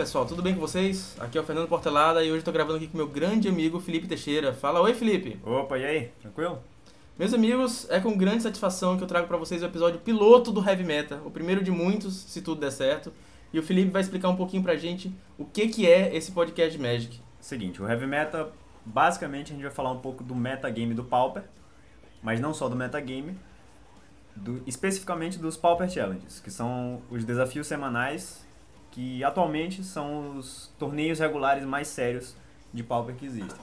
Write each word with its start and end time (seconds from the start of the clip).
pessoal, 0.00 0.24
tudo 0.24 0.40
bem 0.40 0.54
com 0.54 0.60
vocês? 0.62 1.14
Aqui 1.20 1.36
é 1.36 1.40
o 1.42 1.44
Fernando 1.44 1.68
Portelada 1.68 2.24
e 2.24 2.30
hoje 2.30 2.38
estou 2.38 2.54
gravando 2.54 2.78
aqui 2.78 2.86
com 2.86 2.96
meu 2.96 3.06
grande 3.06 3.48
amigo 3.48 3.78
Felipe 3.78 4.08
Teixeira. 4.08 4.54
Fala, 4.54 4.80
oi 4.80 4.94
Felipe! 4.94 5.38
Opa, 5.44 5.76
e 5.76 5.84
aí? 5.84 6.12
Tranquilo? 6.22 6.58
Meus 7.18 7.34
amigos, 7.34 7.86
é 7.90 8.00
com 8.00 8.16
grande 8.16 8.42
satisfação 8.42 8.96
que 8.96 9.04
eu 9.04 9.06
trago 9.06 9.28
para 9.28 9.36
vocês 9.36 9.62
o 9.62 9.66
episódio 9.66 10.00
piloto 10.00 10.52
do 10.52 10.66
Heavy 10.66 10.84
Meta, 10.84 11.20
o 11.22 11.30
primeiro 11.30 11.62
de 11.62 11.70
muitos, 11.70 12.14
se 12.16 12.40
tudo 12.40 12.62
der 12.62 12.70
certo. 12.70 13.12
E 13.52 13.58
o 13.58 13.62
Felipe 13.62 13.90
vai 13.90 14.00
explicar 14.00 14.30
um 14.30 14.36
pouquinho 14.36 14.62
pra 14.62 14.74
gente 14.74 15.14
o 15.36 15.44
que, 15.44 15.68
que 15.68 15.86
é 15.86 16.16
esse 16.16 16.32
podcast 16.32 16.78
Magic. 16.78 17.20
Seguinte, 17.38 17.82
o 17.82 17.86
Heavy 17.86 18.06
Meta, 18.06 18.48
basicamente 18.86 19.52
a 19.52 19.54
gente 19.54 19.64
vai 19.64 19.70
falar 19.70 19.92
um 19.92 20.00
pouco 20.00 20.24
do 20.24 20.34
metagame 20.34 20.94
do 20.94 21.04
Pauper, 21.04 21.42
mas 22.22 22.40
não 22.40 22.54
só 22.54 22.70
do 22.70 22.74
metagame, 22.74 23.38
do, 24.34 24.62
especificamente 24.66 25.38
dos 25.38 25.58
Pauper 25.58 25.90
Challenges, 25.90 26.40
que 26.40 26.50
são 26.50 27.02
os 27.10 27.22
desafios 27.22 27.66
semanais 27.66 28.48
que 28.90 29.22
atualmente 29.22 29.84
são 29.84 30.36
os 30.36 30.72
torneios 30.78 31.18
regulares 31.18 31.64
mais 31.64 31.88
sérios 31.88 32.36
de 32.72 32.82
Pauper 32.82 33.14
que 33.14 33.26
existem. 33.26 33.58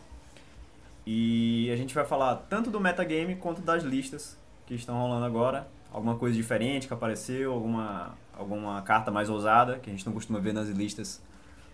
E 1.06 1.70
a 1.72 1.76
gente 1.76 1.94
vai 1.94 2.06
falar 2.06 2.36
tanto 2.50 2.70
do 2.70 2.80
metagame 2.80 3.36
quanto 3.36 3.62
das 3.62 3.84
listas 3.84 4.38
que 4.66 4.76
estão 4.76 5.00
rolando 5.00 5.26
agora, 5.26 5.68
alguma 5.92 6.18
coisa 6.18 6.36
diferente 6.36 6.88
que 6.88 6.94
apareceu, 6.94 7.54
alguma, 7.54 8.18
alguma 8.34 8.82
carta 8.82 9.10
mais 9.10 9.30
ousada 9.30 9.80
que 9.80 9.90
a 9.90 9.94
gente 9.94 10.06
não 10.06 10.14
costuma 10.14 10.40
ver 10.40 10.54
nas 10.54 10.68
listas 10.68 11.22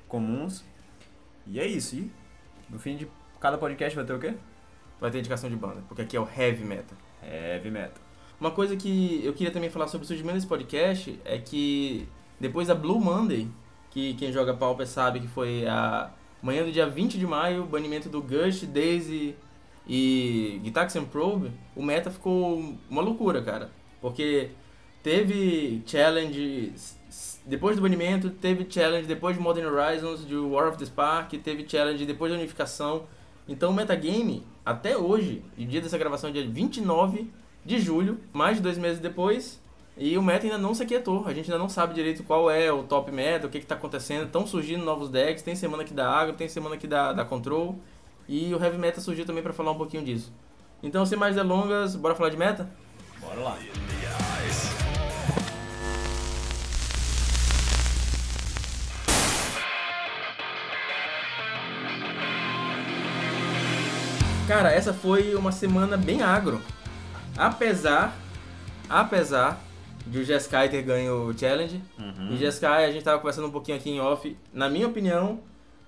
comuns. 0.07 0.63
E 1.47 1.59
é 1.59 1.65
isso. 1.65 1.95
E 1.95 2.11
no 2.69 2.77
fim 2.77 2.95
de 2.95 3.07
cada 3.39 3.57
podcast 3.57 3.95
vai 3.95 4.05
ter 4.05 4.13
o 4.13 4.19
quê? 4.19 4.35
Vai 4.99 5.11
ter 5.11 5.19
indicação 5.19 5.49
de 5.49 5.55
banda, 5.55 5.83
porque 5.87 6.03
aqui 6.03 6.15
é 6.15 6.19
o 6.19 6.27
Heavy 6.29 6.63
Meta. 6.63 6.95
Heavy 7.23 7.71
Metal. 7.71 8.01
Uma 8.39 8.51
coisa 8.51 8.75
que 8.75 9.21
eu 9.23 9.33
queria 9.33 9.51
também 9.51 9.69
falar 9.69 9.87
sobre 9.87 10.05
o 10.05 10.07
surgimento 10.07 10.35
desse 10.35 10.47
podcast 10.47 11.19
é 11.25 11.37
que 11.37 12.07
depois 12.43 12.67
da 12.67 12.75
Blue 12.75 12.99
Monday, 12.99 13.47
que 13.89 14.15
quem 14.15 14.29
joga 14.29 14.53
Pauper 14.53 14.85
sabe 14.85 15.21
que 15.21 15.29
foi 15.29 15.65
a 15.65 16.11
manhã 16.41 16.65
do 16.65 16.73
dia 16.73 16.85
20 16.85 17.17
de 17.17 17.25
maio, 17.25 17.63
banimento 17.63 18.09
do 18.09 18.21
Gush, 18.21 18.63
Daisy 18.63 19.33
e 19.87 20.59
Gitaxian 20.61 21.05
Probe, 21.05 21.51
o 21.73 21.81
meta 21.81 22.11
ficou 22.11 22.75
uma 22.89 23.01
loucura, 23.01 23.41
cara. 23.41 23.71
Porque 24.01 24.49
teve 25.01 25.81
challenge 25.85 26.73
depois 27.45 27.77
do 27.77 27.81
banimento, 27.81 28.29
teve 28.29 28.67
challenge 28.69 29.07
depois 29.07 29.37
de 29.37 29.41
Modern 29.41 29.73
Horizons, 29.73 30.27
de 30.27 30.35
War 30.35 30.67
of 30.67 30.77
the 30.77 30.85
Spark, 30.85 31.31
teve 31.37 31.65
challenge 31.65 32.05
depois 32.05 32.29
da 32.29 32.37
unificação. 32.37 33.03
Então 33.47 33.71
o 33.71 33.73
metagame, 33.73 34.45
até 34.65 34.97
hoje, 34.97 35.41
e 35.57 35.63
dia 35.63 35.79
dessa 35.79 35.97
gravação 35.97 36.29
dia 36.29 36.45
29 36.45 37.31
de 37.63 37.79
julho, 37.79 38.19
mais 38.33 38.57
de 38.57 38.63
dois 38.63 38.77
meses 38.77 38.99
depois, 38.99 39.62
e 39.95 40.17
o 40.17 40.23
meta 40.23 40.45
ainda 40.45 40.57
não 40.57 40.73
se 40.73 40.81
aquietou. 40.81 41.27
A 41.27 41.33
gente 41.33 41.51
ainda 41.51 41.59
não 41.59 41.69
sabe 41.69 41.93
direito 41.93 42.23
qual 42.23 42.49
é 42.49 42.71
o 42.71 42.83
top 42.83 43.11
meta, 43.11 43.45
o 43.45 43.49
que 43.49 43.59
está 43.59 43.75
acontecendo. 43.75 44.25
Estão 44.25 44.45
surgindo 44.47 44.83
novos 44.83 45.09
decks, 45.09 45.43
tem 45.43 45.55
semana 45.55 45.83
que 45.83 45.93
dá 45.93 46.09
agro, 46.09 46.35
tem 46.35 46.47
semana 46.47 46.77
que 46.77 46.87
dá, 46.87 47.13
dá 47.13 47.23
control. 47.23 47.77
E 48.27 48.53
o 48.55 48.63
heavy 48.63 48.77
meta 48.77 48.99
surgiu 48.99 49.25
também 49.25 49.43
para 49.43 49.53
falar 49.53 49.71
um 49.71 49.77
pouquinho 49.77 50.03
disso. 50.03 50.33
Então, 50.81 51.05
sem 51.05 51.17
mais 51.17 51.35
delongas, 51.35 51.95
bora 51.95 52.15
falar 52.15 52.29
de 52.29 52.37
meta? 52.37 52.69
Bora 53.21 53.39
lá. 53.39 53.57
Cara, 64.47 64.71
essa 64.71 64.93
foi 64.93 65.35
uma 65.35 65.51
semana 65.51 65.95
bem 65.95 66.21
agro. 66.21 66.59
Apesar, 67.37 68.15
apesar 68.89 69.61
de 70.05 70.19
o 70.19 70.23
Jeskai 70.23 70.69
ter 70.69 70.81
ganho 70.81 71.29
o 71.29 71.37
challenge. 71.37 71.81
Uhum. 71.97 72.31
E 72.31 72.37
Jeskai, 72.37 72.85
a 72.85 72.91
gente 72.91 73.03
tava 73.03 73.17
conversando 73.19 73.47
um 73.47 73.51
pouquinho 73.51 73.77
aqui 73.77 73.89
em 73.89 73.99
off. 73.99 74.35
Na 74.53 74.69
minha 74.69 74.87
opinião, 74.87 75.39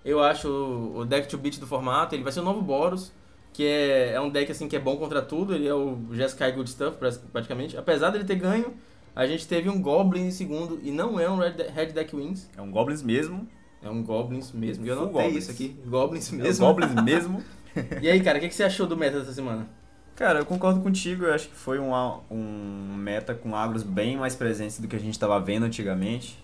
eu 0.03 0.21
acho 0.23 0.47
o 0.49 1.05
deck 1.05 1.27
to 1.27 1.37
beat 1.37 1.59
do 1.59 1.67
formato, 1.67 2.15
ele 2.15 2.23
vai 2.23 2.31
ser 2.31 2.39
o 2.39 2.43
novo 2.43 2.61
Boros, 2.61 3.11
que 3.51 3.65
é, 3.65 4.13
é 4.13 4.21
um 4.21 4.29
deck 4.29 4.51
assim 4.51 4.67
que 4.67 4.75
é 4.75 4.79
bom 4.79 4.97
contra 4.97 5.21
tudo, 5.21 5.53
ele 5.53 5.67
é 5.67 5.73
o 5.73 5.97
Jeskai 6.11 6.51
Good 6.51 6.69
Stuff 6.69 6.97
praticamente. 7.31 7.77
Apesar 7.77 8.09
dele 8.09 8.23
ter 8.23 8.35
ganho, 8.35 8.73
a 9.15 9.25
gente 9.25 9.47
teve 9.47 9.69
um 9.69 9.81
Goblin 9.81 10.27
em 10.27 10.31
segundo 10.31 10.79
e 10.83 10.91
não 10.91 11.19
é 11.19 11.29
um 11.29 11.37
Red, 11.37 11.55
Red 11.73 11.87
Deck 11.87 12.15
Wings. 12.15 12.49
É 12.57 12.61
um 12.61 12.69
Goblins 12.69 13.01
mesmo. 13.01 13.47
É 13.81 13.89
um 13.89 14.03
Goblins 14.03 14.51
mesmo. 14.51 14.85
E 14.85 14.89
eu 14.89 14.95
notei 14.95 15.13
Goblins. 15.13 15.43
isso 15.43 15.51
aqui. 15.51 15.75
Goblins 15.85 16.31
É 16.31 16.35
um 16.35 16.39
mesmo. 16.39 16.65
Goblins 16.65 16.93
mesmo. 17.03 17.43
E 18.01 18.09
aí, 18.09 18.21
cara, 18.21 18.37
o 18.37 18.41
que, 18.41 18.47
que 18.47 18.55
você 18.55 18.63
achou 18.63 18.87
do 18.87 18.95
meta 18.95 19.19
dessa 19.19 19.33
semana? 19.33 19.67
Cara, 20.15 20.39
eu 20.39 20.45
concordo 20.45 20.79
contigo. 20.79 21.25
Eu 21.25 21.33
acho 21.33 21.49
que 21.49 21.55
foi 21.55 21.77
um, 21.77 21.93
um 22.31 22.95
meta 22.95 23.35
com 23.35 23.55
agros 23.55 23.83
bem 23.83 24.15
mais 24.15 24.35
presentes 24.35 24.79
do 24.79 24.87
que 24.87 24.95
a 24.95 24.99
gente 24.99 25.13
estava 25.13 25.39
vendo 25.39 25.63
antigamente. 25.63 26.41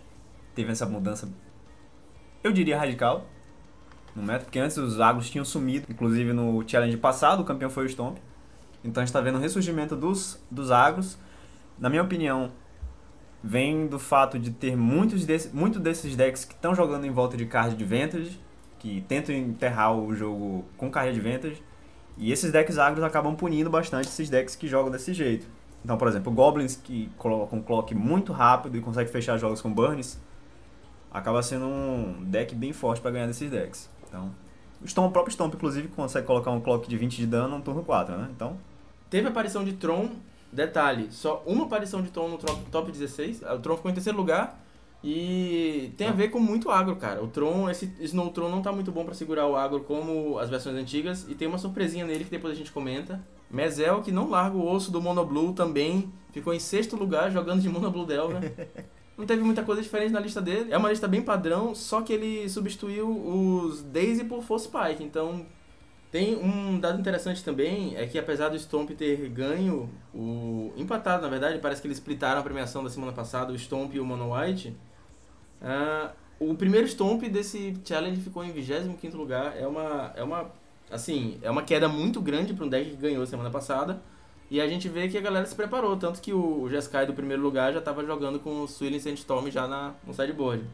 Teve 0.53 0.71
essa 0.71 0.85
mudança, 0.85 1.29
eu 2.43 2.51
diria 2.51 2.77
radical, 2.77 3.25
no 4.13 4.21
meta, 4.21 4.43
porque 4.43 4.59
antes 4.59 4.75
os 4.75 4.99
agros 4.99 5.29
tinham 5.29 5.45
sumido. 5.45 5.87
Inclusive 5.89 6.33
no 6.33 6.67
challenge 6.67 6.97
passado, 6.97 7.41
o 7.41 7.45
campeão 7.45 7.69
foi 7.69 7.85
o 7.85 7.89
Stomp. 7.89 8.17
Então 8.83 9.01
a 9.01 9.05
gente 9.05 9.09
está 9.09 9.21
vendo 9.21 9.35
o 9.35 9.39
ressurgimento 9.41 9.95
dos, 9.95 10.43
dos 10.51 10.69
agros. 10.69 11.17
Na 11.79 11.89
minha 11.89 12.03
opinião, 12.03 12.51
vem 13.41 13.87
do 13.87 13.97
fato 13.97 14.37
de 14.37 14.51
ter 14.51 14.75
muitos 14.75 15.25
desse, 15.25 15.55
muito 15.55 15.79
desses 15.79 16.15
decks 16.15 16.43
que 16.43 16.53
estão 16.53 16.75
jogando 16.75 17.05
em 17.05 17.11
volta 17.11 17.37
de 17.37 17.45
card 17.45 17.75
de 17.75 17.85
Vantage, 17.85 18.37
que 18.79 19.01
tentam 19.07 19.33
enterrar 19.33 19.95
o 19.95 20.13
jogo 20.13 20.65
com 20.75 20.91
card 20.91 21.13
de 21.13 21.21
Vantage. 21.21 21.63
E 22.21 22.31
esses 22.31 22.51
decks 22.51 22.77
agros 22.77 23.03
acabam 23.03 23.35
punindo 23.35 23.69
bastante 23.69 24.07
esses 24.07 24.29
decks 24.29 24.55
que 24.55 24.67
jogam 24.67 24.89
desse 24.89 25.13
jeito. 25.13 25.45
Então, 25.83 25.97
por 25.97 26.07
exemplo, 26.07 26.31
Goblins 26.31 26.75
que 26.75 27.11
colocam 27.17 27.59
um 27.59 27.61
clock 27.61 27.93
muito 27.93 28.31
rápido 28.31 28.77
e 28.77 28.81
consegue 28.81 29.09
fechar 29.09 29.37
jogos 29.37 29.61
com 29.61 29.73
burns, 29.73 30.19
acaba 31.11 31.41
sendo 31.41 31.65
um 31.65 32.23
deck 32.23 32.55
bem 32.55 32.71
forte 32.71 33.01
para 33.01 33.11
ganhar 33.11 33.27
desses 33.27 33.49
decks. 33.49 33.89
Então, 34.07 34.31
o 34.81 34.87
Stomp, 34.87 35.09
o 35.09 35.11
próprio 35.11 35.33
Stomp, 35.33 35.53
inclusive, 35.53 35.89
consegue 35.89 36.25
colocar 36.25 36.51
um 36.51 36.61
clock 36.61 36.87
de 36.87 36.95
20 36.95 37.17
de 37.17 37.25
dano 37.25 37.57
no 37.57 37.63
turno 37.63 37.83
4, 37.83 38.15
né? 38.15 38.29
Então, 38.35 38.55
Teve 39.11 39.27
aparição 39.27 39.61
de 39.65 39.73
Tron, 39.73 40.09
detalhe, 40.53 41.11
só 41.11 41.43
uma 41.45 41.65
aparição 41.65 42.01
de 42.01 42.09
Tron 42.09 42.29
no 42.29 42.37
top 42.37 42.89
16. 42.93 43.41
O 43.41 43.59
Tron 43.59 43.75
ficou 43.75 43.91
em 43.91 43.93
terceiro 43.93 44.17
lugar. 44.17 44.57
E 45.03 45.91
tem 45.97 46.07
a 46.07 46.11
ver 46.11 46.29
com 46.29 46.39
muito 46.39 46.69
agro, 46.69 46.95
cara. 46.95 47.23
O 47.23 47.27
Tron, 47.27 47.69
esse 47.69 47.91
Snow 47.99 48.29
Tron 48.29 48.49
não 48.49 48.61
tá 48.61 48.71
muito 48.71 48.91
bom 48.91 49.03
pra 49.03 49.15
segurar 49.15 49.47
o 49.47 49.55
agro 49.55 49.81
como 49.81 50.37
as 50.37 50.49
versões 50.49 50.75
antigas. 50.75 51.25
E 51.27 51.33
tem 51.33 51.47
uma 51.47 51.57
surpresinha 51.57 52.05
nele 52.05 52.23
que 52.23 52.29
depois 52.29 52.53
a 52.53 52.55
gente 52.55 52.71
comenta. 52.71 53.19
Mezel, 53.49 54.01
que 54.01 54.11
não 54.11 54.29
larga 54.29 54.55
o 54.55 54.71
osso 54.71 54.91
do 54.91 55.01
Mono 55.01 55.25
Blue, 55.25 55.53
também 55.53 56.11
ficou 56.31 56.53
em 56.53 56.59
sexto 56.59 56.95
lugar 56.95 57.31
jogando 57.31 57.61
de 57.61 57.69
Mono 57.69 57.89
Blue 57.91 58.05
Delver. 58.05 58.41
Não 59.17 59.25
teve 59.27 59.43
muita 59.43 59.61
coisa 59.61 59.81
diferente 59.81 60.11
na 60.11 60.19
lista 60.19 60.41
dele. 60.41 60.71
É 60.71 60.77
uma 60.77 60.89
lista 60.89 61.07
bem 61.07 61.21
padrão, 61.21 61.75
só 61.75 62.01
que 62.01 62.11
ele 62.11 62.49
substituiu 62.49 63.07
os 63.07 63.83
Daisy 63.83 64.23
por 64.23 64.41
Force 64.41 64.65
Spike. 64.65 65.03
Então 65.03 65.45
tem 66.11 66.35
um 66.35 66.79
dado 66.79 66.99
interessante 66.99 67.43
também, 67.43 67.95
é 67.95 68.05
que 68.05 68.19
apesar 68.19 68.49
do 68.49 68.57
Stomp 68.57 68.89
ter 68.91 69.29
ganho, 69.29 69.89
o 70.13 70.73
empatado 70.75 71.21
na 71.21 71.29
verdade, 71.29 71.59
parece 71.59 71.81
que 71.81 71.87
eles 71.87 71.97
splitaram 71.97 72.41
a 72.41 72.43
premiação 72.43 72.83
da 72.83 72.89
semana 72.89 73.13
passada, 73.13 73.53
o 73.53 73.55
Stomp 73.55 73.93
e 73.93 73.99
o 73.99 74.05
Mono 74.05 74.33
White. 74.33 74.75
Ah, 75.61 76.11
o 76.39 76.55
primeiro 76.55 76.87
Stomp 76.87 77.23
desse 77.23 77.75
challenge 77.85 78.21
ficou 78.21 78.43
em 78.43 78.53
25º 78.53 79.13
lugar. 79.13 79.55
É 79.57 79.67
uma 79.67 80.11
é 80.15 80.23
uma 80.23 80.51
assim, 80.89 81.37
é 81.41 81.49
uma 81.49 81.63
queda 81.63 81.87
muito 81.87 82.19
grande 82.21 82.53
para 82.53 82.65
um 82.65 82.69
deck 82.69 82.89
que 82.89 82.95
ganhou 82.97 83.25
semana 83.25 83.49
passada. 83.49 84.01
E 84.49 84.59
a 84.59 84.67
gente 84.67 84.89
vê 84.89 85.07
que 85.07 85.17
a 85.17 85.21
galera 85.21 85.45
se 85.45 85.55
preparou, 85.55 85.95
tanto 85.95 86.21
que 86.21 86.33
o 86.33 86.67
Jeskai 86.69 87.05
do 87.05 87.13
primeiro 87.13 87.41
lugar 87.41 87.71
já 87.71 87.79
estava 87.79 88.05
jogando 88.05 88.37
com 88.37 88.63
o 88.63 88.67
Swilling 88.67 88.99
Sandstorm 88.99 89.49
já 89.49 89.65
na, 89.65 89.93
no 90.05 90.13
sideboard. 90.13 90.65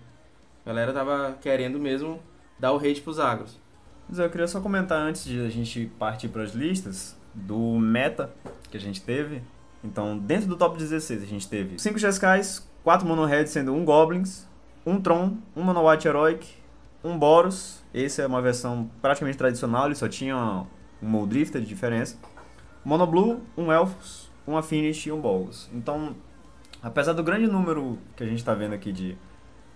A 0.65 0.69
galera 0.69 0.91
tava 0.91 1.37
querendo 1.39 1.79
mesmo 1.79 2.19
dar 2.57 2.73
o 2.73 2.77
hate 2.77 3.01
pros 3.01 3.19
agros. 3.19 3.55
Mas 4.09 4.17
eu 4.17 4.29
queria 4.31 4.47
só 4.47 4.59
comentar 4.61 4.99
antes 4.99 5.25
de 5.25 5.45
a 5.45 5.49
gente 5.49 5.91
partir 5.99 6.29
para 6.29 6.41
as 6.41 6.53
listas 6.53 7.15
do 7.35 7.77
meta 7.77 8.33
que 8.71 8.77
a 8.77 8.79
gente 8.79 9.01
teve. 9.01 9.43
Então, 9.83 10.17
dentro 10.17 10.47
do 10.47 10.57
top 10.57 10.75
16, 10.77 11.21
a 11.21 11.25
gente 11.25 11.47
teve 11.47 11.77
5 11.77 11.99
Jeskais, 11.99 12.67
4 12.83 13.07
Mono 13.07 13.25
Red, 13.25 13.45
sendo 13.45 13.73
um 13.73 13.85
Goblins, 13.85 14.47
um 14.87 15.01
Tron, 15.01 15.35
um 15.53 15.63
Mono 15.63 15.85
White 15.85 16.07
Heroic, 16.07 16.47
um 17.03 17.19
Boros. 17.19 17.83
Esse 17.93 18.21
é 18.21 18.25
uma 18.25 18.41
versão 18.41 18.89
praticamente 19.01 19.37
tradicional, 19.37 19.87
ele 19.87 19.95
só 19.95 20.07
tinha 20.07 20.65
um 21.03 21.07
Moldrifter 21.09 21.59
de 21.59 21.67
diferença. 21.67 22.17
Mono 22.85 23.05
Blue, 23.05 23.41
um 23.57 23.69
Elfos, 23.69 24.31
um 24.47 24.55
Affinity 24.55 25.09
e 25.09 25.11
um 25.11 25.19
Bolos. 25.19 25.69
Então, 25.73 26.15
apesar 26.81 27.11
do 27.11 27.21
grande 27.21 27.47
número 27.47 27.99
que 28.15 28.23
a 28.23 28.25
gente 28.25 28.37
está 28.37 28.53
vendo 28.53 28.73
aqui 28.73 28.93
de 28.93 29.17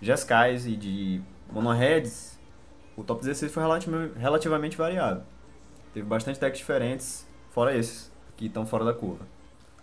Jeskais 0.01 0.65
e 0.65 0.77
de 0.77 1.21
Mono 1.51 1.71
Reds, 1.71 2.39
o 2.95 3.03
top 3.03 3.19
16 3.19 3.51
foi 3.51 3.63
relativ- 3.63 4.15
relativamente 4.15 4.77
variado. 4.77 5.23
Teve 5.93 6.07
bastante 6.07 6.39
decks 6.39 6.59
diferentes, 6.59 7.27
fora 7.49 7.75
esses, 7.75 8.09
que 8.37 8.45
estão 8.45 8.65
fora 8.65 8.85
da 8.85 8.93
curva. 8.93 9.27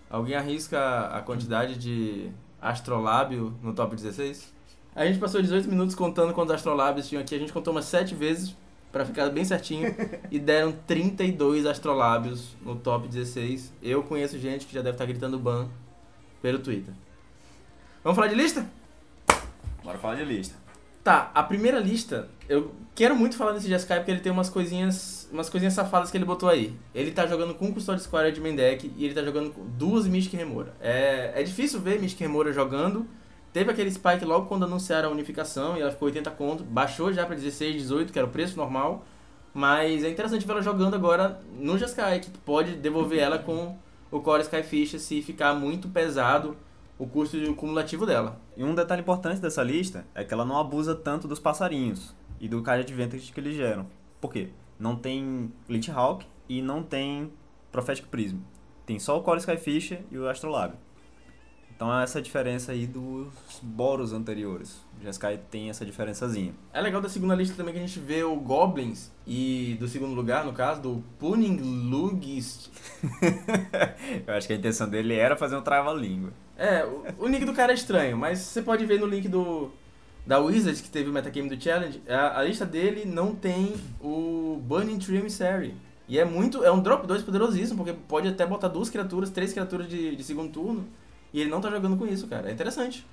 Alguém 0.08 0.36
arrisca 0.36 1.08
a 1.08 1.20
quantidade 1.20 1.76
de 1.76 2.32
astrolábio 2.62 3.54
no 3.62 3.74
top 3.74 3.94
16? 3.94 4.56
A 4.94 5.06
gente 5.06 5.18
passou 5.18 5.40
18 5.40 5.68
minutos 5.68 5.94
contando 5.94 6.32
quantos 6.32 6.54
astrolábios 6.54 7.08
tinham 7.08 7.22
aqui. 7.22 7.34
A 7.34 7.38
gente 7.38 7.52
contou 7.52 7.72
umas 7.72 7.84
7 7.84 8.14
vezes 8.14 8.56
pra 8.90 9.04
ficar 9.04 9.28
bem 9.30 9.44
certinho 9.44 9.94
e 10.30 10.38
deram 10.38 10.72
32 10.86 11.66
astrolábios 11.66 12.56
no 12.62 12.76
top 12.76 13.06
16. 13.06 13.72
Eu 13.82 14.02
conheço 14.02 14.38
gente 14.38 14.66
que 14.66 14.74
já 14.74 14.80
deve 14.80 14.94
estar 14.94 15.06
gritando 15.06 15.38
ban 15.38 15.68
pelo 16.42 16.58
Twitter. 16.58 16.94
Vamos 18.02 18.16
falar 18.16 18.28
de 18.28 18.34
lista? 18.34 18.68
Bora 19.84 19.98
falar 19.98 20.16
de 20.16 20.24
lista. 20.24 20.54
Tá, 21.02 21.30
a 21.34 21.42
primeira 21.42 21.78
lista, 21.78 22.28
eu 22.48 22.72
quero 22.94 23.16
muito 23.16 23.36
falar 23.36 23.52
desse 23.52 23.68
Jeskai 23.68 24.00
porque 24.00 24.10
ele 24.10 24.20
tem 24.20 24.30
umas 24.30 24.50
coisinhas, 24.50 25.28
umas 25.32 25.48
coisinhas 25.48 25.72
safadas 25.72 26.10
que 26.10 26.16
ele 26.18 26.24
botou 26.24 26.48
aí. 26.48 26.76
Ele 26.94 27.10
tá 27.10 27.26
jogando 27.26 27.54
com 27.54 27.72
Custódio 27.72 28.02
Square 28.02 28.32
de 28.32 28.40
Mendek 28.40 28.92
e 28.96 29.04
ele 29.04 29.14
tá 29.14 29.22
jogando 29.22 29.50
com 29.50 29.64
duas 29.64 30.06
Mystic 30.06 30.34
Remora. 30.34 30.74
É, 30.80 31.32
é 31.34 31.42
difícil 31.42 31.80
ver 31.80 32.00
Mystic 32.00 32.20
Remora 32.20 32.52
jogando. 32.52 33.06
Teve 33.58 33.72
aquele 33.72 33.90
spike 33.90 34.24
logo 34.24 34.46
quando 34.46 34.66
anunciaram 34.66 35.08
a 35.08 35.10
unificação 35.10 35.76
e 35.76 35.80
ela 35.80 35.90
ficou 35.90 36.06
80 36.06 36.30
conto, 36.30 36.62
baixou 36.62 37.12
já 37.12 37.26
para 37.26 37.34
16, 37.34 37.74
18, 37.74 38.12
que 38.12 38.16
era 38.16 38.24
o 38.24 38.30
preço 38.30 38.56
normal. 38.56 39.04
Mas 39.52 40.04
é 40.04 40.08
interessante 40.08 40.46
ver 40.46 40.52
ela 40.52 40.62
jogando 40.62 40.94
agora 40.94 41.42
no 41.58 41.76
Jeskai, 41.76 42.20
que 42.20 42.30
pode 42.30 42.76
devolver 42.76 43.18
ela 43.18 43.36
com 43.36 43.76
o 44.12 44.20
Core 44.20 44.42
Skyfish 44.42 45.00
se 45.00 45.20
ficar 45.22 45.54
muito 45.54 45.88
pesado 45.88 46.56
o 46.96 47.04
custo 47.04 47.36
cumulativo 47.56 48.06
dela. 48.06 48.40
E 48.56 48.62
um 48.62 48.76
detalhe 48.76 49.00
importante 49.00 49.40
dessa 49.40 49.64
lista 49.64 50.06
é 50.14 50.22
que 50.22 50.32
ela 50.32 50.44
não 50.44 50.56
abusa 50.56 50.94
tanto 50.94 51.26
dos 51.26 51.40
passarinhos 51.40 52.14
e 52.38 52.46
do 52.46 52.62
card 52.62 52.84
advantage 52.84 53.32
que 53.32 53.40
eles 53.40 53.56
geram. 53.56 53.88
Por 54.20 54.32
quê? 54.32 54.50
Não 54.78 54.94
tem 54.94 55.52
Lich 55.68 55.90
Hawk 55.90 56.24
e 56.48 56.62
não 56.62 56.80
tem 56.80 57.32
Prophetic 57.72 58.06
Prism. 58.06 58.36
Tem 58.86 59.00
só 59.00 59.18
o 59.18 59.22
Core 59.24 59.40
Skyfish 59.40 59.98
e 60.12 60.16
o 60.16 60.28
Astrolabe. 60.28 60.76
Então 61.78 61.96
é 61.96 62.02
essa 62.02 62.20
diferença 62.20 62.72
aí 62.72 62.88
dos 62.88 63.28
Boros 63.62 64.12
anteriores. 64.12 64.84
O 65.00 65.04
Jeskai 65.04 65.38
tem 65.48 65.70
essa 65.70 65.86
diferençazinha. 65.86 66.52
É 66.72 66.80
legal 66.80 67.00
da 67.00 67.08
segunda 67.08 67.36
lista 67.36 67.54
também 67.54 67.72
que 67.72 67.78
a 67.78 67.86
gente 67.86 68.00
vê 68.00 68.24
o 68.24 68.34
Goblins 68.34 69.12
e 69.24 69.76
do 69.78 69.86
segundo 69.86 70.12
lugar, 70.12 70.44
no 70.44 70.52
caso, 70.52 70.82
do 70.82 71.04
Puning 71.20 71.58
Lugist. 71.88 72.70
Eu 74.26 74.34
acho 74.34 74.48
que 74.48 74.54
a 74.54 74.56
intenção 74.56 74.88
dele 74.88 75.14
era 75.14 75.36
fazer 75.36 75.54
um 75.54 75.62
trava-língua. 75.62 76.32
É, 76.56 76.84
o, 76.84 77.26
o 77.26 77.28
nick 77.28 77.44
do 77.44 77.52
cara 77.52 77.70
é 77.70 77.76
estranho, 77.76 78.18
mas 78.18 78.40
você 78.40 78.60
pode 78.60 78.84
ver 78.84 78.98
no 78.98 79.06
link 79.06 79.28
do 79.28 79.70
da 80.26 80.40
Wizards, 80.40 80.80
que 80.80 80.90
teve 80.90 81.08
o 81.08 81.12
metagame 81.12 81.48
do 81.48 81.62
Challenge, 81.62 82.02
a, 82.08 82.40
a 82.40 82.42
lista 82.42 82.66
dele 82.66 83.04
não 83.06 83.36
tem 83.36 83.76
o 84.02 84.60
Burning 84.64 84.98
Tree 84.98 85.18
Emissary. 85.18 85.76
E 86.08 86.18
é 86.18 86.24
muito. 86.24 86.64
É 86.64 86.72
um 86.72 86.80
drop 86.80 87.06
2 87.06 87.22
poderosíssimo, 87.22 87.84
porque 87.84 87.96
pode 88.08 88.26
até 88.26 88.44
botar 88.44 88.66
duas 88.66 88.90
criaturas, 88.90 89.30
três 89.30 89.52
criaturas 89.52 89.88
de, 89.88 90.16
de 90.16 90.24
segundo 90.24 90.50
turno. 90.50 90.84
E 91.32 91.40
ele 91.40 91.50
não 91.50 91.60
tá 91.60 91.70
jogando 91.70 91.96
com 91.96 92.06
isso, 92.06 92.26
cara. 92.26 92.48
É 92.48 92.52
interessante. 92.52 93.06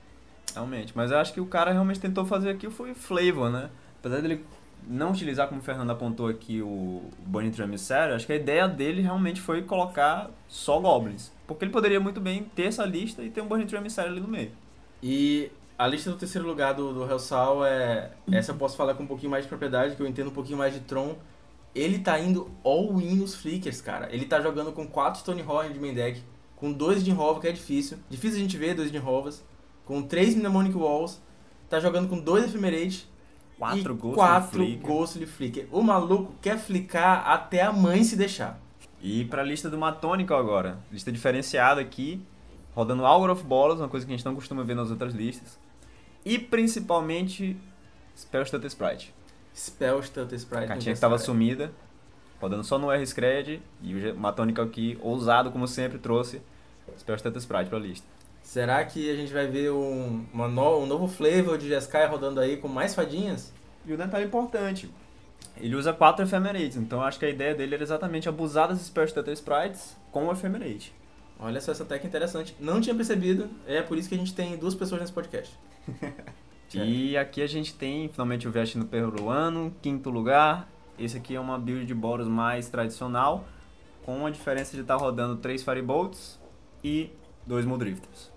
Realmente. 0.54 0.94
Mas 0.96 1.12
eu 1.12 1.18
acho 1.18 1.34
que 1.34 1.42
o 1.42 1.46
cara 1.46 1.72
realmente 1.72 2.00
tentou 2.00 2.26
fazer 2.26 2.50
aqui 2.50 2.70
foi 2.70 2.94
flavor, 2.94 3.50
né? 3.52 3.70
Apesar 4.00 4.22
dele 4.22 4.46
não 4.88 5.12
utilizar, 5.12 5.48
como 5.48 5.62
o 5.62 5.64
Fernando 5.64 5.90
apontou 5.90 6.28
aqui, 6.28 6.62
o 6.62 7.04
Burning 7.26 7.52
Tree 7.52 7.66
Emissary, 7.66 8.14
acho 8.14 8.26
que 8.26 8.34
a 8.34 8.36
ideia 8.36 8.68
dele 8.68 9.02
realmente 9.02 9.42
foi 9.42 9.64
colocar 9.64 10.30
só 10.48 10.80
Goblins. 10.80 11.32
Porque 11.48 11.66
ele 11.66 11.72
poderia 11.72 12.00
muito 12.00 12.22
bem 12.22 12.44
ter 12.56 12.64
essa 12.64 12.86
lista 12.86 13.24
e 13.24 13.30
ter 13.30 13.42
um 13.42 13.48
Burning 13.48 13.66
Tree 13.66 13.80
Emissary 13.80 14.10
ali 14.10 14.20
no 14.20 14.28
meio. 14.28 14.52
E 15.02 15.52
a 15.78 15.88
lista 15.88 16.10
do 16.10 16.18
terceiro 16.18 16.48
lugar 16.48 16.74
do, 16.74 16.94
do 16.94 17.10
Hellsal 17.10 17.66
é. 17.66 18.12
Essa 18.32 18.52
eu 18.52 18.56
posso 18.56 18.78
falar 18.78 18.94
com 18.94 19.04
um 19.04 19.08
pouquinho 19.08 19.32
mais 19.32 19.44
de 19.44 19.50
propriedade, 19.50 19.96
que 19.96 20.02
eu 20.02 20.08
entendo 20.08 20.30
um 20.30 20.34
pouquinho 20.34 20.58
mais 20.58 20.74
de 20.74 20.80
Tron. 20.82 21.16
Ele 21.74 22.00
tá 22.00 22.18
indo 22.18 22.50
all-in 22.64 23.16
nos 23.16 23.36
Flickers, 23.36 23.82
cara. 23.82 24.08
Ele 24.10 24.26
tá 24.26 24.40
jogando 24.40 24.72
com 24.72 24.88
4 24.88 25.20
Stonehorn 25.20 25.74
de 25.74 25.80
main 25.80 25.94
deck, 25.94 26.24
com 26.56 26.72
2 26.72 27.04
de 27.04 27.12
Hova, 27.12 27.40
que 27.40 27.48
é 27.48 27.52
difícil. 27.52 27.98
Difícil 28.10 28.38
a 28.38 28.42
gente 28.42 28.58
ver 28.58 28.76
2 28.76 28.92
de 28.92 28.98
Hovas. 28.98 29.44
Com 29.86 30.02
3 30.02 30.36
Mnemonic 30.36 30.76
Walls. 30.76 31.22
Tá 31.70 31.80
jogando 31.80 32.08
com 32.08 32.20
2 32.20 32.46
Ephemerate. 32.46 33.08
4 33.58 33.96
Ghost 33.96 34.16
4 34.16 34.78
Ghostly 34.78 35.26
Flicker. 35.26 35.68
O 35.72 35.82
maluco 35.82 36.34
quer 36.42 36.58
flicar 36.58 37.28
até 37.30 37.62
a 37.62 37.72
mãe 37.72 38.04
se 38.04 38.16
deixar. 38.16 38.60
E 39.02 39.26
pra 39.26 39.44
lista 39.44 39.70
do 39.70 39.78
Matônico 39.78 40.34
agora. 40.34 40.80
Lista 40.92 41.12
diferenciada 41.12 41.80
aqui. 41.80 42.22
Rodando 42.74 43.04
Hour 43.04 43.30
of 43.30 43.44
Bolas, 43.44 43.80
uma 43.80 43.88
coisa 43.88 44.06
que 44.06 44.12
a 44.12 44.16
gente 44.18 44.26
não 44.26 44.36
costuma 44.36 44.64
ver 44.64 44.76
nas 44.76 44.92
outras 44.92 45.14
listas. 45.14 45.58
E 46.26 46.38
principalmente 46.38 47.56
Spell 48.18 48.46
Stutter 48.46 48.68
Sprite. 48.68 49.14
Spell 49.56 50.04
Stutter 50.04 50.38
Sprite. 50.38 50.66
A 50.66 50.68
cartinha 50.68 50.94
que 50.94 50.98
estava 50.98 51.18
sumida, 51.18 51.72
rodando 52.46 52.64
só 52.64 52.78
no 52.78 52.92
R-Scred. 52.92 53.62
E 53.82 54.10
o 54.10 54.16
Matônico 54.16 54.62
aqui, 54.62 54.98
ousado 55.02 55.52
como 55.52 55.68
sempre, 55.68 55.98
trouxe 55.98 56.42
Spell 56.98 57.18
Stutter 57.18 57.40
Sprite 57.40 57.70
pra 57.70 57.80
lista. 57.80 58.08
Será 58.42 58.84
que 58.86 59.10
a 59.10 59.16
gente 59.16 59.34
vai 59.34 59.48
ver 59.48 59.72
um, 59.72 60.24
uma 60.32 60.48
no, 60.48 60.84
um 60.84 60.86
novo 60.86 61.08
flavor 61.08 61.58
de 61.58 61.68
Jeskai 61.68 62.08
rodando 62.08 62.40
aí 62.40 62.58
com 62.58 62.68
mais 62.68 62.94
fadinhas? 62.94 63.52
E 63.86 63.92
o 63.92 63.98
detalhe 63.98 64.26
importante, 64.26 64.90
ele 65.58 65.76
usa 65.76 65.92
4 65.92 66.26
Ephemerates, 66.26 66.78
então 66.78 67.02
acho 67.02 67.18
que 67.18 67.26
a 67.26 67.30
ideia 67.30 67.56
dele 67.56 67.76
era 67.76 67.84
exatamente 67.84 68.30
abusar 68.30 68.68
das 68.68 68.80
Spell 68.82 69.08
Stutter 69.08 69.34
Sprites 69.34 69.98
com 70.12 70.28
o 70.28 70.32
Ephemerate. 70.32 70.94
Olha 71.40 71.60
só 71.60 71.72
essa 71.72 71.84
técnica 71.84 72.08
interessante. 72.08 72.56
Não 72.60 72.80
tinha 72.80 72.96
percebido, 72.96 73.50
é 73.68 73.82
por 73.82 73.98
isso 73.98 74.08
que 74.08 74.16
a 74.16 74.18
gente 74.18 74.34
tem 74.34 74.56
duas 74.58 74.76
pessoas 74.76 75.02
nesse 75.02 75.14
podcast. 75.14 75.54
e 76.74 77.18
aqui 77.18 77.42
a 77.42 77.48
gente 77.48 77.74
tem 77.74 78.08
finalmente 78.10 78.48
o 78.48 78.52
Vest 78.52 78.76
no 78.76 78.86
peruano, 78.86 79.74
quinto 79.82 80.10
lugar. 80.10 80.70
Esse 80.98 81.18
aqui 81.18 81.36
é 81.36 81.40
uma 81.40 81.58
build 81.60 81.86
de 81.86 81.94
Boros 81.94 82.28
mais 82.28 82.70
tradicional, 82.70 83.46
com 84.06 84.26
a 84.26 84.30
diferença 84.30 84.76
de 84.76 84.82
estar 84.82 84.98
tá 84.98 85.04
rodando 85.04 85.36
3 85.38 85.64
Firebolts 85.64 86.40
e 86.84 87.10
2 87.46 87.66
Muldrifters. 87.66 88.32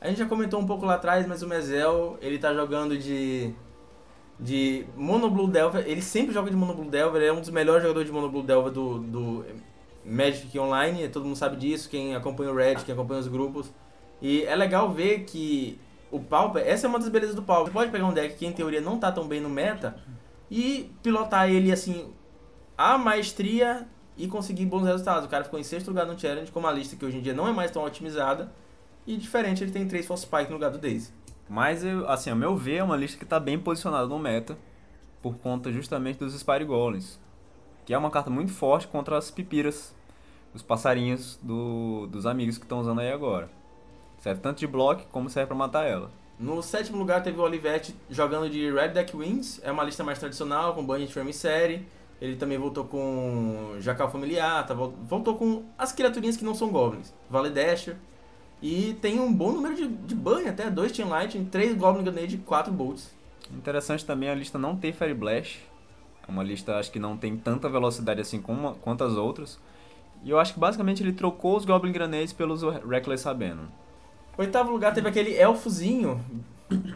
A 0.00 0.08
gente 0.08 0.18
já 0.18 0.26
comentou 0.26 0.60
um 0.60 0.66
pouco 0.66 0.86
lá 0.86 0.94
atrás, 0.94 1.26
mas 1.26 1.42
o 1.42 1.48
Mezel, 1.48 2.16
ele 2.20 2.38
tá 2.38 2.54
jogando 2.54 2.96
de 2.96 3.52
de 4.38 4.86
Mono 4.96 5.28
Blue 5.28 5.46
Delver, 5.46 5.84
ele 5.86 6.00
sempre 6.00 6.32
joga 6.32 6.50
de 6.50 6.56
Mono 6.56 6.72
Blue 6.72 6.90
Delver, 6.90 7.20
ele 7.20 7.30
é 7.30 7.32
um 7.32 7.40
dos 7.40 7.50
melhores 7.50 7.82
jogadores 7.82 8.08
de 8.08 8.14
Mono 8.14 8.30
Blue 8.30 8.42
Delver 8.42 8.72
do, 8.72 8.98
do 8.98 9.44
Magic 10.02 10.58
Online, 10.58 11.10
todo 11.10 11.26
mundo 11.26 11.36
sabe 11.36 11.56
disso, 11.56 11.90
quem 11.90 12.14
acompanha 12.14 12.50
o 12.50 12.54
Red, 12.54 12.76
quem 12.76 12.94
acompanha 12.94 13.20
os 13.20 13.28
grupos. 13.28 13.70
E 14.22 14.42
é 14.44 14.56
legal 14.56 14.90
ver 14.90 15.24
que 15.24 15.78
o 16.10 16.18
Pauper, 16.18 16.66
essa 16.66 16.86
é 16.86 16.88
uma 16.88 16.98
das 16.98 17.10
belezas 17.10 17.36
do 17.36 17.42
Pauper. 17.42 17.66
Você 17.66 17.72
pode 17.72 17.90
pegar 17.90 18.06
um 18.06 18.14
deck 18.14 18.34
que 18.34 18.46
em 18.46 18.52
teoria 18.52 18.80
não 18.80 18.98
tá 18.98 19.12
tão 19.12 19.28
bem 19.28 19.40
no 19.40 19.50
meta 19.50 19.96
e 20.50 20.90
pilotar 21.02 21.48
ele 21.48 21.70
assim, 21.70 22.12
a 22.76 22.98
maestria 22.98 23.86
e 24.16 24.26
conseguir 24.26 24.66
bons 24.66 24.84
resultados. 24.84 25.24
O 25.24 25.28
cara 25.28 25.44
ficou 25.44 25.58
em 25.58 25.62
sexto 25.62 25.88
lugar 25.88 26.06
no 26.06 26.18
challenge 26.18 26.50
com 26.50 26.58
uma 26.58 26.72
lista 26.72 26.96
que 26.96 27.04
hoje 27.04 27.18
em 27.18 27.22
dia 27.22 27.32
não 27.32 27.46
é 27.46 27.52
mais 27.52 27.70
tão 27.70 27.84
otimizada. 27.84 28.52
E 29.06 29.16
diferente, 29.16 29.64
ele 29.64 29.70
tem 29.70 29.86
três 29.86 30.06
False 30.06 30.24
Spike 30.24 30.48
no 30.48 30.54
lugar 30.54 30.70
do 30.70 30.78
Daisy. 30.78 31.12
Mas, 31.48 31.82
assim, 32.06 32.30
ao 32.30 32.36
meu 32.36 32.54
ver, 32.56 32.76
é 32.76 32.82
uma 32.82 32.96
lista 32.96 33.18
que 33.18 33.24
está 33.24 33.40
bem 33.40 33.58
posicionada 33.58 34.06
no 34.06 34.18
meta, 34.18 34.56
por 35.22 35.36
conta 35.38 35.72
justamente 35.72 36.18
dos 36.18 36.38
Spire 36.38 36.64
Golems, 36.64 37.18
que 37.84 37.92
é 37.92 37.98
uma 37.98 38.10
carta 38.10 38.30
muito 38.30 38.52
forte 38.52 38.86
contra 38.86 39.18
as 39.18 39.30
pipiras, 39.30 39.94
os 40.54 40.62
passarinhos 40.62 41.38
do, 41.42 42.06
dos 42.06 42.24
amigos 42.24 42.56
que 42.56 42.64
estão 42.64 42.80
usando 42.80 43.00
aí 43.00 43.10
agora. 43.10 43.50
Serve 44.18 44.40
tanto 44.40 44.58
de 44.58 44.66
bloco 44.66 45.06
como 45.10 45.28
serve 45.28 45.48
para 45.48 45.56
matar 45.56 45.86
ela. 45.86 46.10
No 46.40 46.62
sétimo 46.62 46.96
lugar 46.96 47.22
teve 47.22 47.38
o 47.38 47.42
Olivetti 47.42 47.94
jogando 48.08 48.48
de 48.48 48.72
Red 48.72 48.88
Deck 48.88 49.14
Wings, 49.14 49.60
é 49.62 49.70
uma 49.70 49.84
lista 49.84 50.02
mais 50.02 50.18
tradicional, 50.18 50.74
com 50.74 50.82
Bunny 50.82 51.06
Frame 51.06 51.34
Série. 51.34 51.86
Ele 52.18 52.34
também 52.36 52.56
voltou 52.56 52.86
com 52.86 53.76
Jacal 53.78 54.10
Familiar, 54.10 54.66
tá, 54.66 54.72
voltou 54.72 55.36
com 55.36 55.64
as 55.76 55.92
criaturinhas 55.92 56.38
que 56.38 56.44
não 56.44 56.54
são 56.54 56.70
Goblins. 56.70 57.12
Vale 57.28 57.50
Dasher, 57.50 57.96
e 58.62 58.96
tem 59.02 59.20
um 59.20 59.30
bom 59.30 59.52
número 59.52 59.74
de, 59.74 59.86
de 59.86 60.14
ban 60.14 60.48
até, 60.48 60.70
dois 60.70 60.92
Team 60.92 61.10
Lightning, 61.10 61.44
três 61.44 61.74
Goblin 61.76 62.04
Grenade 62.04 62.36
e 62.36 62.38
quatro 62.38 62.72
Bolts. 62.72 63.10
Interessante 63.50 64.04
também 64.06 64.30
a 64.30 64.34
lista 64.34 64.58
não 64.58 64.74
ter 64.76 64.94
Fairy 64.94 65.14
Blast. 65.14 65.60
É 66.26 66.30
uma 66.30 66.42
lista 66.42 66.76
acho 66.76 66.90
que 66.90 66.98
não 66.98 67.18
tem 67.18 67.36
tanta 67.36 67.68
velocidade 67.68 68.18
assim 68.18 68.40
como, 68.40 68.76
quanto 68.76 69.04
as 69.04 69.12
outras. 69.12 69.58
E 70.22 70.30
eu 70.30 70.38
acho 70.38 70.54
que 70.54 70.60
basicamente 70.60 71.02
ele 71.02 71.12
trocou 71.12 71.56
os 71.56 71.66
Goblin 71.66 71.92
Grenades 71.92 72.32
pelos 72.32 72.62
Reckless 72.62 73.22
Sabeno. 73.22 73.68
Oitavo 74.40 74.72
lugar 74.72 74.94
teve 74.94 75.06
aquele 75.06 75.34
elfozinho, 75.34 76.18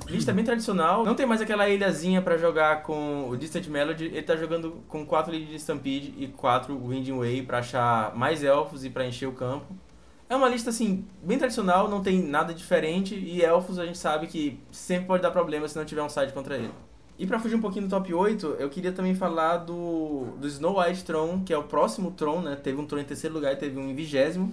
lista 0.08 0.32
bem 0.32 0.42
tradicional. 0.42 1.04
Não 1.04 1.14
tem 1.14 1.26
mais 1.26 1.42
aquela 1.42 1.68
ilhazinha 1.68 2.22
para 2.22 2.38
jogar 2.38 2.82
com 2.82 3.28
o 3.28 3.36
Distant 3.36 3.66
Melody. 3.66 4.06
Ele 4.06 4.22
tá 4.22 4.34
jogando 4.34 4.82
com 4.88 5.04
4 5.04 5.30
Lead 5.30 5.44
de 5.44 5.56
Stampede 5.56 6.14
e 6.16 6.28
4 6.28 6.74
Winding 6.74 7.18
Way 7.18 7.42
para 7.42 7.58
achar 7.58 8.16
mais 8.16 8.42
elfos 8.42 8.82
e 8.82 8.88
para 8.88 9.06
encher 9.06 9.26
o 9.26 9.32
campo. 9.32 9.66
É 10.26 10.34
uma 10.34 10.48
lista, 10.48 10.70
assim, 10.70 11.04
bem 11.22 11.36
tradicional, 11.36 11.86
não 11.86 12.02
tem 12.02 12.22
nada 12.22 12.54
diferente, 12.54 13.14
e 13.14 13.42
elfos 13.42 13.78
a 13.78 13.84
gente 13.84 13.98
sabe 13.98 14.26
que 14.26 14.58
sempre 14.72 15.06
pode 15.06 15.22
dar 15.22 15.30
problema 15.30 15.68
se 15.68 15.76
não 15.76 15.84
tiver 15.84 16.02
um 16.02 16.08
side 16.08 16.32
contra 16.32 16.56
ele. 16.56 16.72
E 17.18 17.26
para 17.26 17.38
fugir 17.38 17.56
um 17.56 17.60
pouquinho 17.60 17.86
do 17.86 17.90
top 17.90 18.14
8, 18.14 18.56
eu 18.58 18.70
queria 18.70 18.90
também 18.90 19.14
falar 19.14 19.58
do, 19.58 20.28
do 20.38 20.48
Snow 20.48 20.80
White 20.80 21.04
Tron, 21.04 21.42
que 21.44 21.52
é 21.52 21.58
o 21.58 21.64
próximo 21.64 22.10
Tron, 22.10 22.40
né? 22.40 22.56
Teve 22.56 22.80
um 22.80 22.86
Tron 22.86 23.00
em 23.00 23.04
terceiro 23.04 23.34
lugar 23.34 23.52
e 23.52 23.56
teve 23.56 23.78
um 23.78 23.86
em 23.90 23.94
vigésimo. 23.94 24.50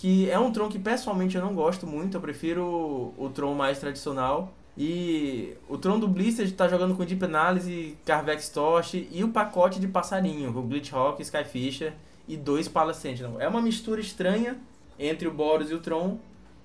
Que 0.00 0.30
é 0.30 0.38
um 0.38 0.52
Tron 0.52 0.68
que 0.68 0.78
pessoalmente 0.78 1.36
eu 1.36 1.42
não 1.42 1.54
gosto 1.54 1.84
muito, 1.84 2.16
eu 2.16 2.20
prefiro 2.20 2.64
o, 2.64 3.24
o 3.24 3.30
Tron 3.30 3.52
mais 3.54 3.80
tradicional. 3.80 4.54
E 4.76 5.56
o 5.68 5.76
Tron 5.76 5.98
do 5.98 6.06
Blister 6.06 6.46
está 6.46 6.68
jogando 6.68 6.94
com 6.94 7.04
Deep 7.04 7.24
Analysis, 7.24 7.96
Carvex 8.06 8.48
Torch 8.48 9.08
e 9.10 9.24
o 9.24 9.30
pacote 9.30 9.80
de 9.80 9.88
passarinho, 9.88 10.52
com 10.52 10.62
Glitch 10.62 10.92
Rock, 10.92 11.20
Skyfisher 11.20 11.94
e 12.28 12.36
dois 12.36 12.68
Palace 12.68 13.00
Sentinel. 13.00 13.40
É 13.40 13.48
uma 13.48 13.60
mistura 13.60 14.00
estranha, 14.00 14.56
entre 15.00 15.26
o 15.26 15.32
Boros 15.32 15.68
e 15.68 15.74
o 15.74 15.80
Tron. 15.80 16.18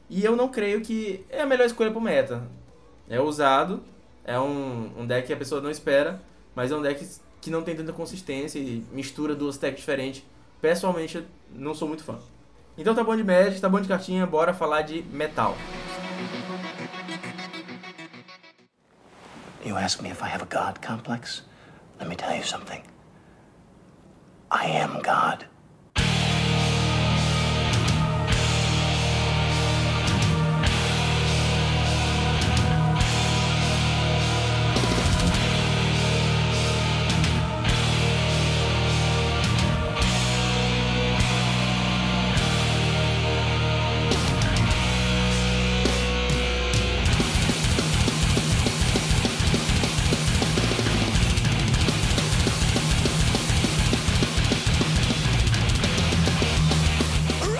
E 0.08 0.24
eu 0.24 0.36
não 0.36 0.48
creio 0.48 0.82
que 0.82 1.26
é 1.28 1.42
a 1.42 1.48
melhor 1.48 1.66
escolha 1.66 1.90
pro 1.90 2.00
meta. 2.00 2.48
É 3.10 3.20
usado, 3.20 3.82
é 4.24 4.40
um, 4.40 4.92
um 4.96 5.08
deck 5.08 5.26
que 5.26 5.34
a 5.34 5.38
pessoa 5.38 5.60
não 5.60 5.72
espera, 5.72 6.22
mas 6.54 6.72
é 6.72 6.76
um 6.76 6.84
deck 6.84 7.04
que 7.42 7.50
não 7.50 7.64
tem 7.64 7.76
tanta 7.76 7.94
consistência 7.94 8.60
e 8.60 8.86
mistura 8.92 9.34
duas 9.34 9.58
techs 9.58 9.80
diferentes. 9.80 10.24
Pessoalmente, 10.62 11.26
não 11.52 11.74
sou 11.74 11.88
muito 11.88 12.04
fã. 12.04 12.20
Então 12.76 12.96
tá 12.96 13.04
bom 13.04 13.16
de 13.16 13.24
Magic, 13.24 13.62
tá 13.62 13.70
bom 13.70 13.80
de 13.80 13.88
cartinha, 13.88 14.26
bora 14.26 14.52
falar 14.52 14.82
de 14.82 15.04
metal. 15.04 15.56
You 19.64 19.78
ask 19.78 20.02
me 20.02 20.10
if 20.10 20.22
I 20.24 20.28
have 20.28 20.42
a 20.42 20.46
God 20.46 20.82
complex? 20.86 21.44
Let 22.00 22.10
me 22.10 22.16
tell 22.16 22.36
you 22.36 22.44
something. 22.44 22.82
I 24.50 24.66
am 24.66 25.02
God. 25.02 25.46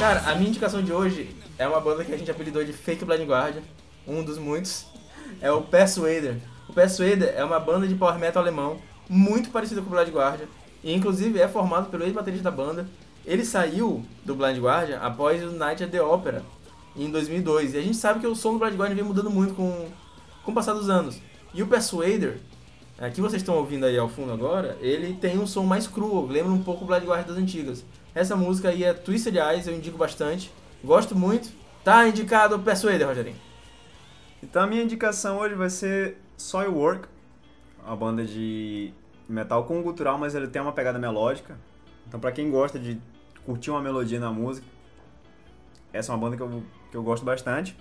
Cara, 0.04 0.20
a 0.30 0.36
minha 0.36 0.50
indicação 0.50 0.84
de 0.84 0.92
hoje 0.92 1.34
é 1.58 1.66
uma 1.66 1.80
banda 1.80 2.04
que 2.04 2.12
a 2.12 2.18
gente 2.18 2.30
apelidou 2.30 2.62
de 2.62 2.74
Fake 2.74 3.06
Blind 3.06 3.26
Guardian, 3.26 3.62
um 4.06 4.22
dos 4.22 4.38
muitos. 4.38 4.86
É 5.40 5.50
o 5.50 5.62
Persuader. 5.62 6.42
O 6.68 6.74
Persuader 6.74 7.34
é 7.34 7.42
uma 7.42 7.58
banda 7.58 7.88
de 7.88 7.96
power 7.96 8.20
metal 8.20 8.44
alemão 8.44 8.80
muito 9.08 9.50
parecida 9.50 9.82
com 9.82 9.88
o 9.88 9.92
Blind 9.92 10.14
Guardian 10.14 10.48
e 10.84 10.94
inclusive 10.94 11.40
é 11.40 11.48
formado 11.48 11.90
pelo 11.90 12.04
ex-baterista 12.04 12.44
da 12.44 12.52
banda. 12.52 12.86
Ele 13.26 13.46
saiu 13.46 14.06
do 14.26 14.36
Blind 14.36 14.58
Guardian 14.58 15.00
após 15.00 15.42
o 15.42 15.52
Night 15.52 15.82
at 15.82 15.90
the 15.90 16.02
Opera 16.02 16.44
em 16.98 17.10
2002. 17.10 17.74
E 17.74 17.78
a 17.78 17.82
gente 17.82 17.96
sabe 17.96 18.20
que 18.20 18.28
o 18.28 18.36
som 18.36 18.52
do 18.52 18.60
Blind 18.60 18.76
Guardian 18.76 18.96
vem 18.96 19.06
mudando 19.06 19.30
muito 19.30 19.54
com, 19.54 19.88
com 20.44 20.52
o 20.52 20.54
passar 20.54 20.74
dos 20.74 20.90
anos. 20.90 21.18
E 21.54 21.64
o 21.64 21.68
Persuader, 21.68 22.42
é, 22.98 23.10
que 23.10 23.22
vocês 23.22 23.42
estão 23.42 23.56
ouvindo 23.56 23.86
aí 23.86 23.98
ao 23.98 24.10
fundo 24.10 24.34
agora, 24.34 24.78
ele 24.82 25.14
tem 25.14 25.40
um 25.40 25.48
som 25.48 25.64
mais 25.64 25.88
cru, 25.88 26.26
lembra 26.26 26.52
um 26.52 26.62
pouco 26.62 26.84
o 26.84 26.88
Blind 26.88 27.06
Guardian 27.06 27.34
das 27.34 27.42
antigas. 27.42 27.86
Essa 28.16 28.36
música 28.36 28.70
aí 28.70 28.84
é 28.84 28.94
Twisted 28.94 29.36
Eyes, 29.36 29.66
eu 29.66 29.76
indico 29.76 29.98
bastante. 29.98 30.52
Gosto 30.84 31.16
muito. 31.16 31.52
Tá 31.84 32.08
indicado 32.08 32.60
Persuader, 32.60 33.08
Rogerinho. 33.08 33.36
Então 34.42 34.62
a 34.62 34.68
minha 34.68 34.84
indicação 34.84 35.40
hoje 35.40 35.56
vai 35.56 35.70
ser 35.70 36.18
Soilwork, 36.38 37.08
uma 37.84 37.96
banda 37.96 38.24
de 38.24 38.94
metal 39.28 39.64
com 39.64 39.82
gutural, 39.82 40.18
mas 40.18 40.36
ele 40.36 40.48
tem 40.48 40.62
uma 40.62 40.74
pegada 40.74 41.00
melódica. 41.00 41.58
Então 42.08 42.20
pra 42.20 42.32
quem 42.32 42.52
gosta 42.52 42.78
de 42.78 43.00
curtir 43.46 43.72
uma 43.72 43.82
melodia 43.82 44.20
na 44.20 44.32
música, 44.32 44.68
essa 45.92 46.12
é 46.12 46.16
uma 46.16 46.22
banda 46.22 46.38
que 46.38 46.44
eu, 46.44 46.64
que 46.92 46.98
eu 46.98 47.04
gosto 47.04 47.24
bastante. 47.24 47.76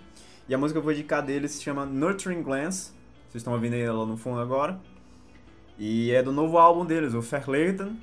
E 0.49 0.55
a 0.55 0.59
música 0.59 0.75
que 0.75 0.79
eu 0.79 0.85
vou 0.85 0.93
indicar 0.93 1.23
deles 1.23 1.53
se 1.53 1.63
chama 1.63 1.85
Nurturing 1.85 2.43
Glance. 2.43 2.93
Vocês 3.29 3.41
estão 3.41 3.53
ouvindo 3.53 3.77
lá 3.77 4.07
no 4.07 4.17
fundo 4.17 4.41
agora. 4.41 4.81
E 5.79 6.11
é 6.13 6.23
do 6.23 6.33
novo 6.33 6.59
álbum 6.59 6.85
deles, 6.85 7.15
o 7.15 7.21
Verleuten. 7.21 8.01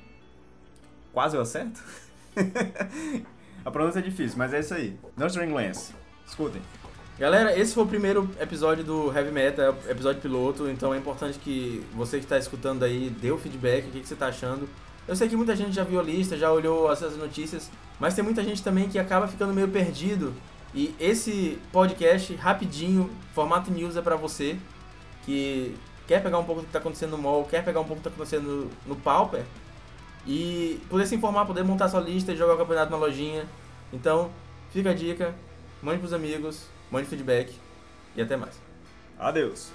Quase 1.12 1.36
eu 1.36 1.42
acerto? 1.42 1.82
a 3.64 3.70
pronúncia 3.70 3.98
é 3.98 4.02
difícil, 4.02 4.38
mas 4.38 4.52
é 4.52 4.60
isso 4.60 4.74
aí. 4.74 4.96
Nurturing 5.16 5.50
Glance. 5.50 5.92
Escutem. 6.26 6.62
Galera, 7.18 7.58
esse 7.58 7.74
foi 7.74 7.84
o 7.84 7.86
primeiro 7.86 8.30
episódio 8.40 8.82
do 8.82 9.14
Heavy 9.14 9.30
Metal, 9.30 9.76
episódio 9.88 10.22
piloto, 10.22 10.70
então 10.70 10.94
é 10.94 10.96
importante 10.96 11.38
que 11.38 11.84
você 11.94 12.16
que 12.16 12.24
está 12.24 12.38
escutando 12.38 12.82
aí 12.82 13.10
dê 13.10 13.30
o 13.30 13.36
feedback, 13.36 13.88
o 13.88 13.90
que, 13.90 14.00
que 14.00 14.08
você 14.08 14.14
está 14.14 14.28
achando. 14.28 14.66
Eu 15.06 15.14
sei 15.14 15.28
que 15.28 15.36
muita 15.36 15.54
gente 15.54 15.72
já 15.72 15.84
viu 15.84 16.00
a 16.00 16.02
lista, 16.02 16.36
já 16.36 16.50
olhou 16.50 16.90
essas 16.90 17.16
notícias, 17.18 17.70
mas 17.98 18.14
tem 18.14 18.24
muita 18.24 18.42
gente 18.42 18.62
também 18.62 18.88
que 18.88 18.98
acaba 18.98 19.28
ficando 19.28 19.52
meio 19.52 19.68
perdido. 19.68 20.32
E 20.74 20.94
esse 20.98 21.58
podcast, 21.72 22.34
rapidinho, 22.36 23.10
formato 23.34 23.70
news 23.70 23.96
é 23.96 24.00
pra 24.00 24.16
você, 24.16 24.56
que 25.26 25.74
quer 26.06 26.22
pegar 26.22 26.38
um 26.38 26.44
pouco 26.44 26.62
do 26.62 26.64
que 26.64 26.70
está 26.70 26.78
acontecendo 26.78 27.10
no 27.10 27.18
mall, 27.18 27.44
quer 27.44 27.62
pegar 27.62 27.80
um 27.80 27.84
pouco 27.84 28.00
do 28.00 28.02
que 28.02 28.08
está 28.08 28.16
acontecendo 28.16 28.70
no, 28.86 28.94
no 28.94 28.96
Pauper, 29.00 29.44
e 30.30 30.80
poder 30.88 31.06
se 31.06 31.16
informar, 31.16 31.44
poder 31.44 31.64
montar 31.64 31.88
sua 31.88 32.00
lista 32.00 32.32
e 32.32 32.36
jogar 32.36 32.54
o 32.54 32.56
campeonato 32.56 32.92
na 32.92 32.96
lojinha. 32.96 33.46
Então, 33.92 34.30
fica 34.70 34.90
a 34.90 34.94
dica, 34.94 35.34
mande 35.82 35.98
pros 35.98 36.12
amigos, 36.12 36.66
mande 36.88 37.08
feedback 37.08 37.52
e 38.14 38.22
até 38.22 38.36
mais. 38.36 38.54
Adeus. 39.18 39.72